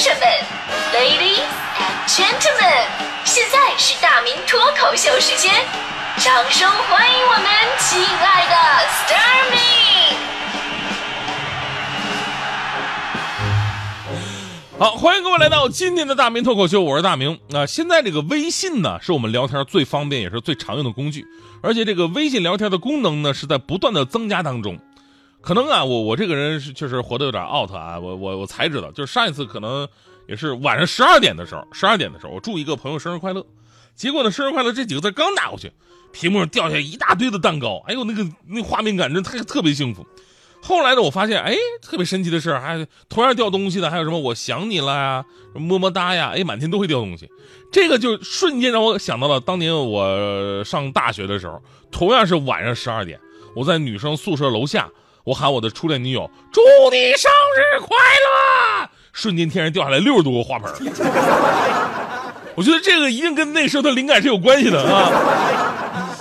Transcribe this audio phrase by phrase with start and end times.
[0.00, 0.26] 生们
[0.94, 1.44] ，Ladies
[1.76, 2.88] and Gentlemen，
[3.26, 5.52] 现在是大明脱口秀时间，
[6.16, 7.44] 掌声欢迎我们
[7.78, 8.56] 亲爱的
[8.88, 9.58] s t a r m i
[14.78, 17.38] 好，欢迎各位来到今天的大明脱口秀，我是大明。
[17.50, 21.26] 那、现在这个微信呢，是我们聊天最方便也是最常用的工具，
[21.62, 24.78] 而且这个微信聊天的功能呢，是在不断的增加当中。
[25.40, 29.88] 可能啊，我我这个人是确实活得有点 out 啊，我我我才知道，就是上一次可能
[30.28, 33.44] 也是晚上十二点的时候，十二点的时候，我祝一个朋友生日快乐，
[33.94, 35.72] 结果呢，生日快乐这几个字刚打过去，
[36.12, 40.06] 屏幕上掉下一大堆的蛋糕，哎呦，那个那画面感真特特别幸福。
[40.62, 47.30] 后来呢，我发现，哎，特别神奇的是，还同样掉东西的，还有什么我想你了呀，么么哒呀，哎，满天都会掉东西。
[47.72, 53.18] 这个就瞬间让我想到了当年我上大学的时候，同样是晚上十二点，
[53.56, 54.90] 我在女生宿舍楼下，
[55.30, 60.68] 我喊我的初恋女友，祝你生日快乐，瞬间天上掉下来六十多个花盆。
[62.56, 66.16] 我觉得这个一定跟那时候的灵感是有关系的啊。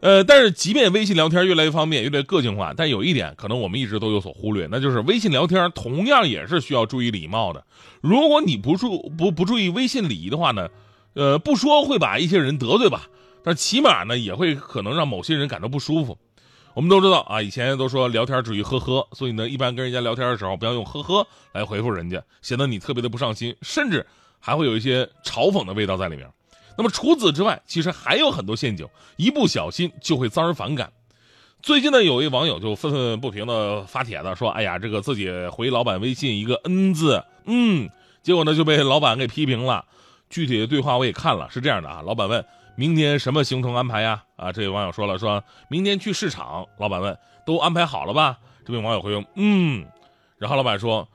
[0.00, 7.64] 呃，但是即便微信聊天越来越方便，越来越个性化，但有一点可能我们一直都有所忽略，那就是微信聊天同样也是需要注意礼貌的。
[8.02, 10.68] 如果你不注不不注意微信礼仪的话呢，
[11.14, 13.06] 呃，不说会把一些人得罪吧，
[13.42, 16.18] 但起码呢也会可能让某些人感到不舒服。
[16.74, 24.06] 我们都知道啊，以前都说聊天止于呵呵，所以呢，一般跟人家聊天的时候不要用呵呵来回复人家，显得你特别的不上心，甚至
[24.40, 26.26] 还会有一些嘲讽的味道在里面。
[26.78, 30.90] 那么除此之外，其实还有很多陷阱，一不小心就会遭人反感。
[31.60, 37.90] 最近呢，有一网友就愤愤不平的发帖子说：“哎呀，这个自己回老板微信一个 N 字，嗯，
[38.22, 39.84] 结果呢就被老板给批评了。
[40.30, 42.42] 具体的对话我也看了，是这样的啊，老板问
[42.76, 44.24] 明天什么行程安排呀？
[44.36, 46.66] 啊，这位网友说了，说明天去市场。
[46.78, 48.38] 老板问都安排好了吧？
[48.64, 49.86] 这位网友回应嗯，
[50.38, 51.08] 然后老板说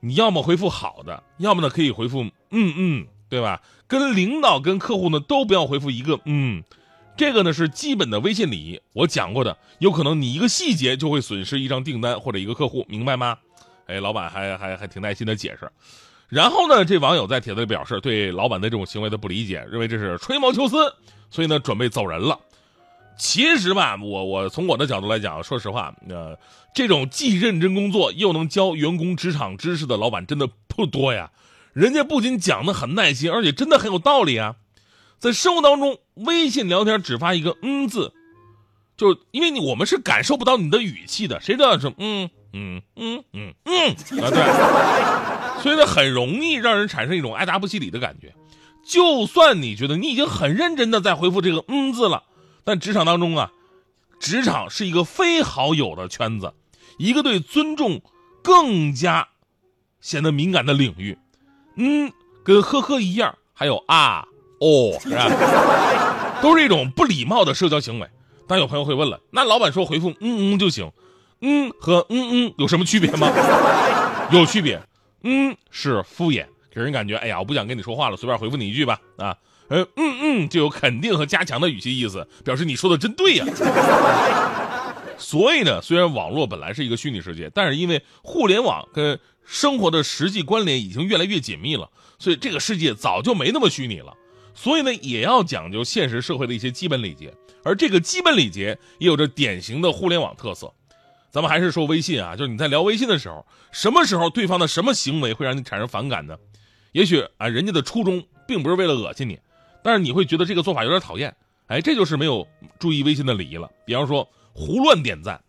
[0.00, 3.62] 你要么回复好的，要么呢可以回复嗯嗯。”对吧？
[3.86, 6.64] 跟领导、跟客户呢，都不要回复一个嗯，
[7.16, 8.80] 这个呢是基本的微信礼仪。
[8.92, 13.38] 我讲过的，有可能你一个细节就会损失一张订单或者一个客户，明白吗？
[13.86, 15.70] 哎，老板还还还挺耐心的解释。
[16.30, 20.76] 然后呢，这网友在帖子里表示对老板的这种行为的不理解，认为这是吹毛求疵，
[21.28, 22.38] 所以呢准备走人了。
[23.18, 26.38] 其实吧，我我从我的角度来讲，说实话，呃，
[26.74, 31.30] 这种既认真工作又能教员工职场知识的老板真的不多呀。
[31.72, 34.56] 人家不仅讲的很耐心，而且真的很有道理啊！
[35.18, 38.12] 在生活当中，微信聊天只发一个“嗯”字，
[38.96, 43.90] 就因为你我们是感受不到你的语气的，谁知道是“嗯嗯嗯嗯嗯”
[44.22, 44.30] 啊？
[44.30, 48.34] 对， 所以呢，很容易让人产生一种爱答不理的感觉。
[48.84, 52.24] 就算你觉得你已经很认真的在回复这个“嗯”字了，
[52.64, 53.52] 但职场当中啊，
[54.18, 56.52] 职场是一个非好友的圈子，
[56.98, 58.00] 一个对尊重
[58.42, 59.28] 更加
[60.00, 61.16] 显得敏感的领域。
[61.76, 62.10] 嗯，
[62.42, 64.26] 跟呵呵一样，还有啊
[64.60, 65.28] 哦，是吧？
[66.42, 68.08] 都是一种不礼貌的社交行为。
[68.48, 70.90] 但有朋友会问了，那老板说回复嗯嗯就行，
[71.40, 73.30] 嗯和嗯嗯有什么区别吗？
[74.32, 74.80] 有区别，
[75.22, 79.00] 嗯是敷衍，给人感觉哎呀，我不想跟你说话了，随便回复你一句吧。
[79.16, 79.36] 啊，
[79.68, 83.46] 呃嗯嗯就有肯定和加强的语气意思，表示你说的真对呀。
[85.18, 94.14] 所以呢，虽然网络本来是一个虚拟世界，但是因为互联网跟生活的实际关联已经越来越紧密了，所以这个世界早就没那么虚拟了。
[94.54, 97.34] 所以呢，也要讲究现实社会的一些基本礼节，
[97.64, 100.72] 而这个基本礼节也有着典型的互联网特色。
[101.30, 106.36] 咱们还是说微信啊，就是你在聊微信的时候，什么时候对方的什么行为会让你产生反感呢？
[106.92, 109.38] 也许啊，人家的初衷并不是为了恶心你，
[109.82, 111.34] 但是你会觉得这个做法有点讨厌。
[111.66, 112.46] 哎，这就是没有
[112.78, 113.70] 注意微信的礼仪了。
[113.84, 114.28] 比方说。
[114.52, 115.40] 胡乱点赞，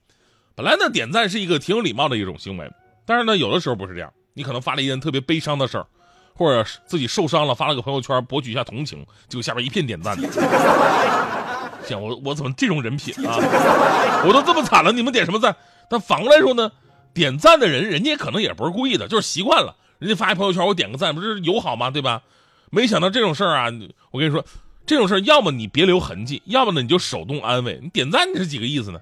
[0.56, 2.72] 本来呢点赞是一个挺有礼貌的一种行为，
[3.04, 5.88] 但是呢有的时候不是这样，你可能发了一件特别悲伤的事儿，
[6.36, 10.16] 或者自己受伤了，发了个朋友圈博取一下同情，结果下边一片点赞，
[11.88, 13.38] 想我我怎么这种人品啊？
[14.26, 15.56] 我都这么惨了，你们点什么赞？
[15.90, 16.72] 但反过来说呢，
[17.14, 21.90] 点赞的人人家可能也不是故意的，就是习惯了，人家发一朋友圈我点个赞，不是友好吗？
[21.90, 22.22] 对吧？
[22.70, 23.66] 没想到这种事儿啊，
[24.12, 24.44] 我跟你说。
[24.84, 27.80] 这种事儿，要么你别留痕迹，要么呢你就手动安慰。
[27.82, 29.00] 你点赞你是几个意思呢？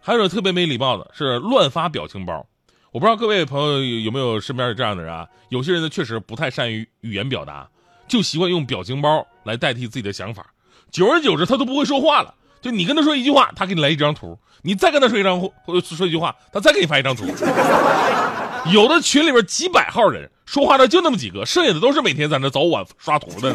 [0.00, 2.44] 还有特别没礼貌的是乱发表情包。
[2.90, 5.26] 我不知道各位朋友有没有身边有这样的人啊？
[5.48, 7.66] 有些人呢确实不太善于语言表达，
[8.08, 10.44] 就习惯用表情包来代替自己的想法。
[10.90, 12.34] 久而久之，他都不会说话了。
[12.60, 17.24] 就你跟他说一句话，他给你来一张图；你再跟他说一张或说一句话，他再给你发一张图。
[18.70, 23.54] 有的群里边几百号人，说话的就那么几个，剩下的都是每天在那早晚刷图的。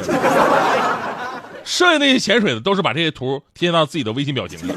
[1.63, 4.71] 剩下那些潜水的都是把这些图贴到自己的微信表情里。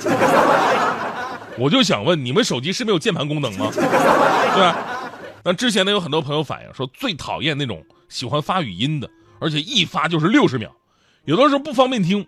[1.58, 3.70] 我就想问，你们手机是没有键盘功能吗？
[3.72, 4.76] 对吧？
[5.43, 9.08] 那之前呢，有很多朋友反映说，最讨厌那种喜欢发语音的，
[9.40, 10.70] 而且一发就是六十秒，
[11.25, 12.26] 有的时候不方便听，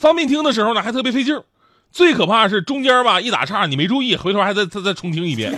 [0.00, 1.44] 方便听的时候呢还特别费劲儿。
[1.92, 5.54] 最可怕的是中间吧一打岔，你没注意，回头还再再再重听一遍。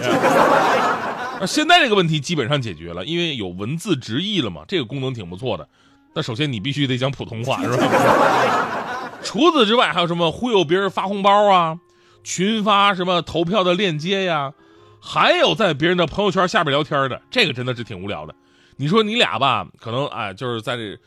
[1.38, 5.68] 那 现在这个问题基本上解决了，因为有文字直译了嘛，这个功能挺不错的。
[6.14, 7.76] 那首先你必须得讲普通话，是吧？
[9.22, 11.78] 除此之外，还有什么忽悠别人发红包啊，
[12.24, 14.54] 群发什么投票的链接呀，
[15.00, 18.34] 还有在别人的朋友圈下边聊天的，这个真的是挺无聊的。
[18.78, 20.98] 你说你俩吧，可能哎，就是在这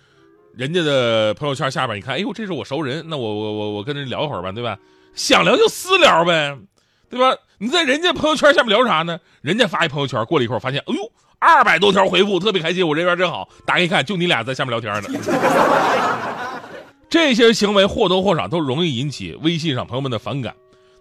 [0.57, 4.77] 人家的朋友圈下边，你看，哎呦，这是我熟人，那我我我我跟人聊一会儿吧，对吧？
[5.13, 6.57] 想聊就私聊呗，
[7.09, 7.37] 对吧？
[7.57, 9.19] 你在人家朋友圈下面聊啥呢？
[9.41, 13.49] 人家发一朋友圈，过了一会儿发现，哎呦，二百多条回复，特别开心，我这边真好。
[13.65, 15.19] 打开一看，就你俩在下面聊天呢。
[17.09, 20.55] 这些行为或多或少都容易引起微信上朋友们的反感。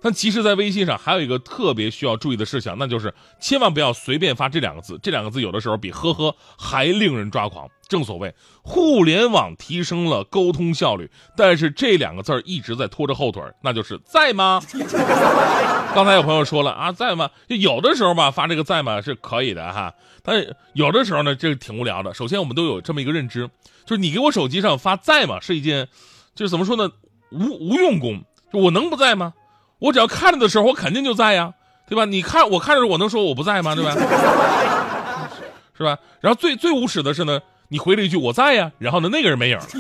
[0.05, 5.01] 但其实，在微信上还有一个特别需要注意的事项，那就是千万不要随便发这两个字。
[5.03, 7.67] 这两个字有的时候比“呵呵”还令人抓狂。
[7.89, 14.61] 正所谓，互联网提升了沟通效率，但是这两个字一直在拖着后腿，那就是在吗？
[15.95, 17.31] 刚才有朋友说了啊，在吗？
[17.49, 22.13] 就有的时候吧，发这个在吗是可以的哈，但有的时候呢，这个挺无聊的。
[22.13, 23.49] 首先，我们都有这么一个认知，
[23.87, 25.89] 就是你给我手机上发在吗是一件，
[26.35, 26.91] 就是怎么说呢，
[27.31, 28.23] 无无用功。
[28.53, 29.33] 我能不在吗？
[29.79, 31.55] 我只要看着的时候，我肯定就在呀，
[31.89, 32.05] 对吧？
[32.05, 33.75] 你看我看着，我能说我不在吗？
[33.75, 33.95] 对吧？
[35.77, 35.99] 是吧？
[36.21, 39.67] 然后最最无耻的是呢，你回了一句我在呀，然后呢那个人没影了，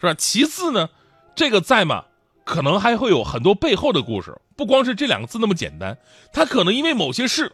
[0.00, 0.14] 是吧？
[0.18, 0.88] 其次呢，
[1.34, 2.04] 这个在吗？
[2.44, 5.96] 可能还会有很多背后的故事，不光是这两个字那么简单，
[6.30, 7.52] 他可能因为某些事，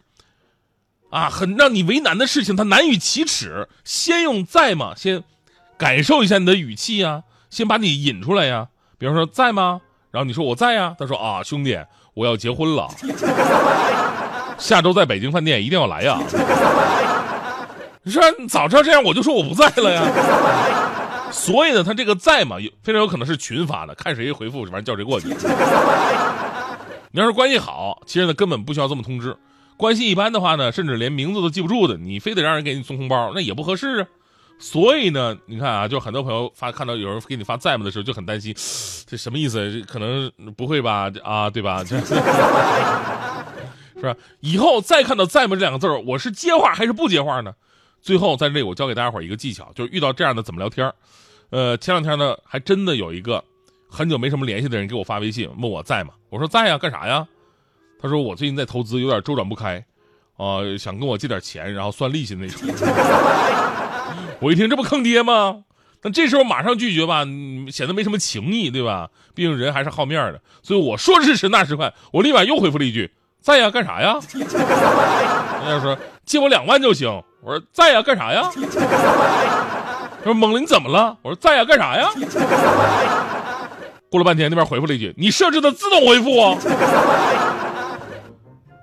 [1.10, 4.92] 啊，很让你为难的事情，他难以启齿，先用在吗？
[4.96, 5.22] 先
[5.78, 8.66] 感受一下你的语气呀，先把你引出来呀，
[8.98, 9.80] 比方说在吗？
[10.10, 11.78] 然后你说我在呀，他说啊，兄弟，
[12.14, 12.88] 我要结婚了，
[14.58, 16.18] 下周在北京饭店一定要来呀。
[18.02, 20.02] 你说早知道这样，我就说我不在了呀。
[21.30, 25.28] 所以呢，他这个在嘛，非常有可能是群发的，看谁回复，反正叫谁过去。
[27.12, 29.32] 你要是关系好，其实呢根本不需要这么通知；
[29.76, 34.06] 关系一般的话呢，甚至连名字都记不住的，你非得让人给你送红包，那也不合适啊。
[34.60, 38.54] 所以呢，你看啊，就很多朋友发看到有人给你发在吗的时候，就很担心，
[39.08, 39.82] 这什么意思？
[39.88, 41.10] 可能不会吧？
[41.24, 41.82] 啊，对吧？
[41.82, 44.14] 这 是吧？
[44.40, 47.54] 以后再看到在吗这两个字我是接话还是不接话呢？
[48.02, 50.92] 最后在这里，我教给大家伙一个技巧，就是遇到这样的怎么聊天
[51.50, 53.42] 呃，前两天呢，还真的有一个
[53.88, 56.14] 很久没什么联系的人给我发微信问我在吗？
[56.28, 57.26] 我说在呀，干啥呀？
[58.00, 59.84] 他说我最近在投资，有点周转不开，
[60.36, 62.60] 啊，想跟我借点钱，然后算利息那种。
[64.40, 65.60] 我一听，这不坑爹吗？
[66.02, 67.24] 那这时候马上拒绝吧，
[67.70, 69.08] 显得没什么情义，对吧？
[69.34, 70.40] 毕竟人还是好面的。
[70.62, 73.12] 所以我说时迟，那时快，我立马又回复了一句
[73.42, 77.08] ：“在呀，干啥呀？” 人家说借我两万就行。
[77.42, 78.50] 我说在呀，干啥呀？
[80.22, 81.16] 他说猛了，你怎么了？
[81.22, 82.08] 我说在呀，干啥呀？
[84.10, 86.56] 过了半天，那边回复了一句：“你设置的自动回复啊。”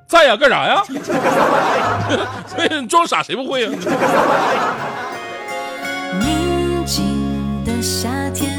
[0.07, 0.83] 在呀，干啥呀？
[2.47, 3.69] 所以你装傻谁不会呀？
[6.19, 8.56] 宁静的夏天，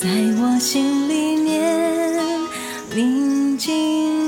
[0.00, 0.08] 在
[0.40, 2.20] 我心里面
[2.94, 4.27] 宁静。